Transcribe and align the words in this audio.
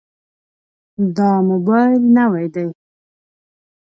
دا 1.15 1.29
موبایل 1.49 2.01
نوی 2.15 2.45
دی. 2.53 2.65